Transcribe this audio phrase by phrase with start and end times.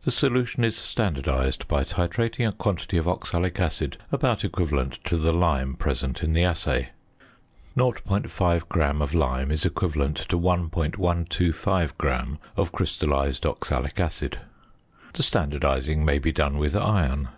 [0.00, 5.32] The solution is standardised by titrating a quantity of oxalic acid about equivalent to the
[5.32, 6.88] lime present in the assay;
[7.76, 14.40] 0.5 gram of lime is equivalent to 1.125 gram of crystallised oxalic acid.
[15.12, 17.28] The standardising may be done with iron.